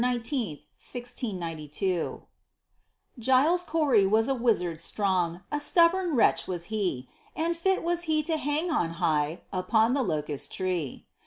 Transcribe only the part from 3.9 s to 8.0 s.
was a Wizzard strong, A stubborn wretch was he; And fitt